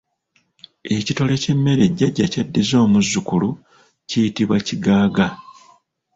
[0.95, 3.49] Ekitole ky’emmere jajja kyaddiza omuzzukulu
[4.09, 5.27] kiyitibwa Kigaaga.